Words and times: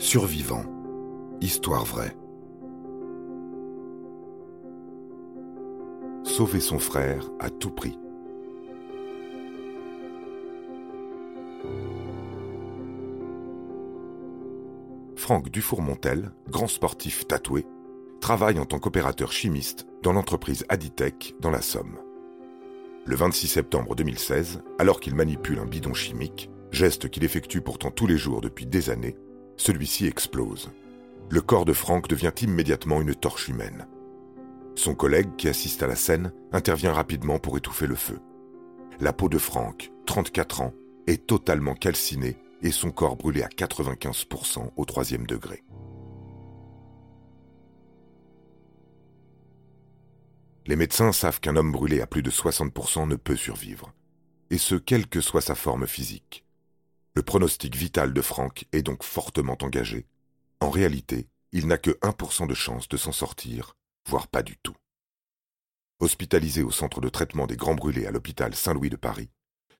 Survivant. 0.00 0.62
Histoire 1.40 1.84
vraie. 1.84 2.16
Sauver 6.22 6.60
son 6.60 6.78
frère 6.78 7.28
à 7.40 7.50
tout 7.50 7.72
prix. 7.72 7.98
Franck 15.16 15.50
Dufour-Montel, 15.50 16.30
grand 16.48 16.68
sportif 16.68 17.26
tatoué, 17.26 17.66
travaille 18.20 18.60
en 18.60 18.66
tant 18.66 18.78
qu'opérateur 18.78 19.32
chimiste 19.32 19.88
dans 20.04 20.12
l'entreprise 20.12 20.64
Aditech 20.68 21.34
dans 21.40 21.50
la 21.50 21.60
Somme. 21.60 21.98
Le 23.04 23.16
26 23.16 23.48
septembre 23.48 23.96
2016, 23.96 24.62
alors 24.78 25.00
qu'il 25.00 25.16
manipule 25.16 25.58
un 25.58 25.66
bidon 25.66 25.92
chimique, 25.92 26.50
geste 26.70 27.08
qu'il 27.08 27.24
effectue 27.24 27.62
pourtant 27.62 27.90
tous 27.90 28.06
les 28.06 28.16
jours 28.16 28.40
depuis 28.40 28.64
des 28.64 28.90
années, 28.90 29.16
celui-ci 29.58 30.06
explose. 30.06 30.70
Le 31.28 31.42
corps 31.42 31.66
de 31.66 31.74
Franck 31.74 32.08
devient 32.08 32.32
immédiatement 32.40 33.02
une 33.02 33.14
torche 33.14 33.48
humaine. 33.48 33.86
Son 34.74 34.94
collègue 34.94 35.36
qui 35.36 35.48
assiste 35.48 35.82
à 35.82 35.86
la 35.86 35.96
scène 35.96 36.32
intervient 36.52 36.92
rapidement 36.92 37.38
pour 37.38 37.58
étouffer 37.58 37.86
le 37.86 37.96
feu. 37.96 38.18
La 39.00 39.12
peau 39.12 39.28
de 39.28 39.38
Franck, 39.38 39.90
34 40.06 40.62
ans, 40.62 40.72
est 41.06 41.26
totalement 41.26 41.74
calcinée 41.74 42.38
et 42.62 42.70
son 42.70 42.90
corps 42.90 43.16
brûlé 43.16 43.42
à 43.42 43.48
95% 43.48 44.70
au 44.76 44.84
troisième 44.84 45.26
degré. 45.26 45.62
Les 50.66 50.76
médecins 50.76 51.12
savent 51.12 51.40
qu'un 51.40 51.56
homme 51.56 51.72
brûlé 51.72 52.00
à 52.00 52.06
plus 52.06 52.22
de 52.22 52.30
60% 52.30 53.08
ne 53.08 53.16
peut 53.16 53.36
survivre, 53.36 53.94
et 54.50 54.58
ce 54.58 54.74
quelle 54.74 55.06
que 55.06 55.20
soit 55.20 55.40
sa 55.40 55.54
forme 55.54 55.86
physique. 55.86 56.44
Le 57.14 57.22
pronostic 57.22 57.76
vital 57.76 58.12
de 58.12 58.22
Franck 58.22 58.66
est 58.72 58.82
donc 58.82 59.02
fortement 59.02 59.58
engagé. 59.60 60.06
En 60.60 60.70
réalité, 60.70 61.28
il 61.52 61.66
n'a 61.66 61.78
que 61.78 61.90
1% 61.90 62.46
de 62.46 62.54
chance 62.54 62.88
de 62.88 62.96
s'en 62.96 63.12
sortir, 63.12 63.76
voire 64.06 64.28
pas 64.28 64.42
du 64.42 64.56
tout. 64.58 64.76
Hospitalisé 66.00 66.62
au 66.62 66.70
centre 66.70 67.00
de 67.00 67.08
traitement 67.08 67.46
des 67.46 67.56
grands 67.56 67.74
brûlés 67.74 68.06
à 68.06 68.10
l'hôpital 68.10 68.54
Saint-Louis 68.54 68.90
de 68.90 68.96
Paris, 68.96 69.30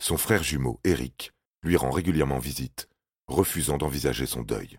son 0.00 0.16
frère 0.16 0.42
jumeau, 0.42 0.80
Éric, 0.84 1.32
lui 1.62 1.76
rend 1.76 1.90
régulièrement 1.90 2.38
visite, 2.38 2.88
refusant 3.26 3.78
d'envisager 3.78 4.26
son 4.26 4.42
deuil. 4.42 4.78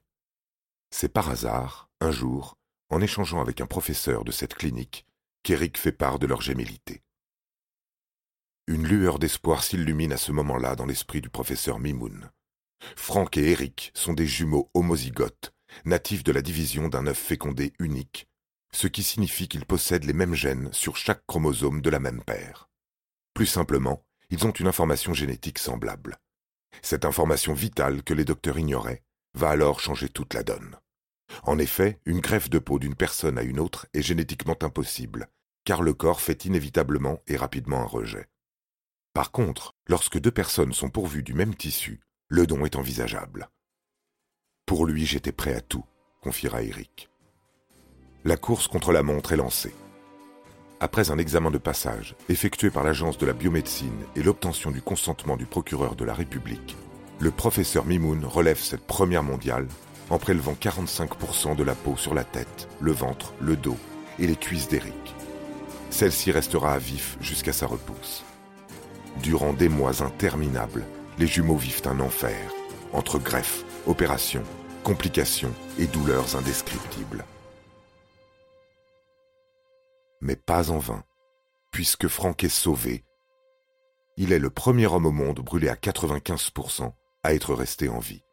C'est 0.92 1.10
par 1.10 1.30
hasard, 1.30 1.90
un 2.02 2.12
jour, 2.12 2.58
en 2.90 3.02
échangeant 3.02 3.42
avec 3.42 3.62
un 3.62 3.68
professeur 3.68 4.24
de 4.24 4.32
cette 4.32 4.56
clinique, 4.56 5.06
qu'Éric 5.44 5.78
fait 5.78 5.92
part 5.92 6.20
de 6.20 6.28
leur 6.28 6.42
gémilité. 6.42 7.04
Une 8.68 8.86
lueur 8.86 9.20
d'espoir 9.20 9.64
s'illumine 9.64 10.12
à 10.14 10.18
ce 10.18 10.32
moment-là 10.32 10.76
dans 10.76 10.86
l'esprit 10.86 11.22
du 11.22 11.30
professeur 11.30 11.80
Mimoun. 11.80 12.30
Franck 12.96 13.38
et 13.38 13.52
Eric 13.52 13.92
sont 13.94 14.14
des 14.14 14.28
jumeaux 14.28 14.70
homozygotes, 14.74 15.54
natifs 15.86 16.24
de 16.24 16.32
la 16.32 16.42
division 16.42 16.88
d'un 16.88 17.08
œuf 17.08 17.18
fécondé 17.18 17.74
unique, 17.80 18.28
ce 18.72 18.88
qui 18.88 19.04
signifie 19.04 19.48
qu'ils 19.48 19.66
possèdent 19.66 20.06
les 20.06 20.14
mêmes 20.14 20.36
gènes 20.36 20.72
sur 20.74 20.98
chaque 20.98 21.26
chromosome 21.26 21.82
de 21.82 21.90
la 21.90 22.00
même 22.00 22.24
paire. 22.24 22.70
Plus 23.34 23.48
simplement, 23.48 24.04
ils 24.30 24.46
ont 24.46 24.52
une 24.52 24.68
information 24.68 25.14
génétique 25.14 25.60
semblable. 25.60 26.20
Cette 26.82 27.06
information 27.06 27.54
vitale 27.54 28.04
que 28.04 28.14
les 28.14 28.26
docteurs 28.26 28.60
ignoraient 28.60 29.04
va 29.34 29.50
alors 29.50 29.80
changer 29.80 30.10
toute 30.10 30.34
la 30.34 30.44
donne. 30.44 30.78
En 31.44 31.60
effet, 31.60 32.00
une 32.06 32.22
greffe 32.22 32.50
de 32.50 32.60
peau 32.60 32.80
d'une 32.80 32.96
personne 32.96 33.38
à 33.38 33.44
une 33.44 33.60
autre 33.60 33.88
est 33.94 34.02
génétiquement 34.02 34.58
impossible, 34.62 35.30
car 35.64 35.82
le 35.82 35.94
corps 35.94 36.22
fait 36.22 36.46
inévitablement 36.46 37.22
et 37.28 37.38
rapidement 37.38 37.82
un 37.82 37.86
rejet. 37.86 38.28
Par 39.14 39.32
contre, 39.32 39.76
lorsque 39.88 40.20
deux 40.20 40.32
personnes 40.32 40.74
sont 40.74 40.90
pourvues 40.90 41.24
du 41.24 41.34
même 41.34 41.56
tissu, 41.56 42.00
le 42.32 42.46
don 42.46 42.64
est 42.64 42.76
envisageable. 42.76 43.50
Pour 44.68 44.86
lui, 44.86 45.08
j'étais 45.08 45.32
prêt 45.32 45.56
à 45.56 45.62
tout, 45.62 45.84
confiera 46.22 46.62
Eric. 46.62 47.10
La 48.24 48.38
course 48.38 48.68
contre 48.68 48.92
la 48.92 49.02
montre 49.02 49.34
est 49.34 49.38
lancée. 49.38 49.74
Après 50.80 51.10
un 51.10 51.18
examen 51.18 51.50
de 51.50 51.58
passage 51.58 52.16
effectué 52.30 52.70
par 52.70 52.84
l'Agence 52.84 53.18
de 53.18 53.26
la 53.26 53.34
biomédecine 53.34 54.06
et 54.16 54.22
l'obtention 54.22 54.70
du 54.70 54.80
consentement 54.80 55.38
du 55.38 55.48
procureur 55.48 55.96
de 55.96 56.06
la 56.06 56.14
République, 56.14 56.78
le 57.20 57.32
professeur 57.32 57.86
Mimoun 57.86 58.24
relève 58.24 58.60
cette 58.60 58.86
première 58.86 59.24
mondiale 59.24 59.68
en 60.12 60.20
prélevant 60.20 60.54
45% 60.54 61.56
de 61.56 61.64
la 61.64 61.74
peau 61.74 61.98
sur 61.98 62.14
la 62.14 62.24
tête, 62.24 62.68
le 62.80 62.92
ventre, 62.92 63.34
le 63.42 63.56
dos 63.56 63.78
et 64.20 64.28
les 64.28 64.36
cuisses 64.36 64.70
d'Eric. 64.70 65.16
Celle-ci 65.90 66.32
restera 66.32 66.74
à 66.74 66.78
vif 66.78 67.18
jusqu'à 67.22 67.54
sa 67.54 67.66
repousse. 67.66 68.24
Durant 69.24 69.54
des 69.54 69.68
mois 69.68 70.04
interminables, 70.04 70.86
les 71.20 71.28
jumeaux 71.28 71.58
vivent 71.58 71.82
un 71.86 72.00
enfer, 72.00 72.50
entre 72.94 73.20
greffes, 73.20 73.66
opérations, 73.86 74.44
complications 74.84 75.54
et 75.78 75.86
douleurs 75.86 76.38
indescriptibles. 76.38 77.26
Mais 80.22 80.38
pas 80.38 80.72
en 80.72 80.80
vain, 80.80 81.04
puisque 81.72 82.08
Franck 82.08 82.46
est 82.46 82.50
sauvé. 82.50 83.04
Il 84.16 84.32
est 84.32 84.40
le 84.40 84.50
premier 84.50 84.88
homme 84.88 85.06
au 85.06 85.12
monde 85.12 85.42
brûlé 85.42 85.68
à 85.68 85.76
95% 85.76 86.94
à 87.24 87.34
être 87.34 87.54
resté 87.54 87.90
en 87.90 88.00
vie. 88.00 88.24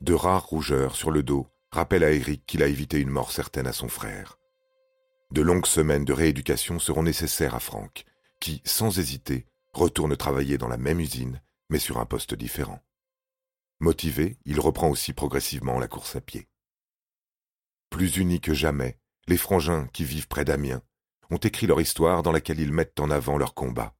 De 0.00 0.12
rares 0.12 0.46
rougeurs 0.46 0.96
sur 0.96 1.12
le 1.12 1.22
dos 1.22 1.46
rappellent 1.70 2.04
à 2.04 2.10
Eric 2.10 2.44
qu'il 2.46 2.64
a 2.64 2.66
évité 2.66 2.98
une 2.98 3.10
mort 3.10 3.30
certaine 3.30 3.68
à 3.68 3.72
son 3.72 3.88
frère. 3.88 4.38
De 5.30 5.40
longues 5.40 5.66
semaines 5.66 6.04
de 6.04 6.12
rééducation 6.12 6.80
seront 6.80 7.04
nécessaires 7.04 7.54
à 7.54 7.60
Franck, 7.60 8.04
qui, 8.40 8.60
sans 8.64 8.98
hésiter, 8.98 9.46
retourne 9.72 10.16
travailler 10.16 10.58
dans 10.58 10.68
la 10.68 10.76
même 10.76 11.00
usine, 11.00 11.40
mais 11.70 11.78
sur 11.78 11.98
un 11.98 12.06
poste 12.06 12.34
différent. 12.34 12.80
Motivé, 13.80 14.38
il 14.44 14.60
reprend 14.60 14.88
aussi 14.88 15.12
progressivement 15.12 15.78
la 15.78 15.88
course 15.88 16.16
à 16.16 16.20
pied. 16.20 16.48
Plus 17.90 18.16
unis 18.16 18.40
que 18.40 18.54
jamais, 18.54 18.98
les 19.26 19.36
frangins 19.36 19.86
qui 19.88 20.04
vivent 20.04 20.28
près 20.28 20.44
d'Amiens 20.44 20.82
ont 21.30 21.36
écrit 21.38 21.66
leur 21.66 21.80
histoire 21.80 22.22
dans 22.22 22.32
laquelle 22.32 22.60
ils 22.60 22.72
mettent 22.72 23.00
en 23.00 23.10
avant 23.10 23.38
leur 23.38 23.54
combat, 23.54 23.96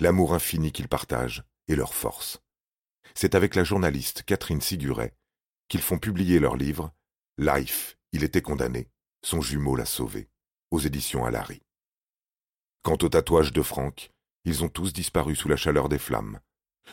l'amour 0.00 0.34
infini 0.34 0.72
qu'ils 0.72 0.88
partagent 0.88 1.44
et 1.68 1.76
leur 1.76 1.94
force. 1.94 2.40
C'est 3.14 3.34
avec 3.34 3.54
la 3.54 3.64
journaliste 3.64 4.22
Catherine 4.24 4.60
Siguret 4.60 5.16
qu'ils 5.68 5.82
font 5.82 5.98
publier 5.98 6.38
leur 6.38 6.56
livre 6.56 6.92
Life, 7.38 7.96
il 8.12 8.22
était 8.22 8.42
condamné, 8.42 8.90
son 9.24 9.40
jumeau 9.40 9.76
l'a 9.76 9.86
sauvé, 9.86 10.28
aux 10.70 10.78
éditions 10.78 11.24
Alary. 11.24 11.62
Quant 12.82 12.98
au 13.02 13.08
tatouage 13.08 13.52
de 13.52 13.62
Franck, 13.62 14.10
ils 14.44 14.62
ont 14.62 14.68
tous 14.68 14.92
disparu 14.92 15.34
sous 15.34 15.48
la 15.48 15.56
chaleur 15.56 15.88
des 15.88 15.98
flammes, 15.98 16.38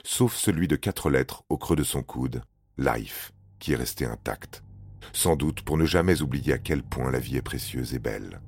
sauf 0.04 0.36
celui 0.36 0.68
de 0.68 0.76
quatre 0.76 1.10
lettres 1.10 1.44
au 1.50 1.58
creux 1.58 1.76
de 1.76 1.84
son 1.84 2.04
coude, 2.04 2.44
Life, 2.78 3.32
qui 3.60 3.74
est 3.74 3.78
resté 3.78 4.06
intact, 4.06 4.64
sans 5.14 5.36
doute 5.36 5.62
pour 5.62 5.78
ne 5.78 5.86
jamais 5.86 6.22
oublier 6.22 6.54
à 6.54 6.58
quel 6.58 6.84
point 6.84 7.12
la 7.12 7.20
vie 7.20 7.38
est 7.38 7.42
précieuse 7.42 7.94
et 7.94 8.00
belle. 8.00 8.42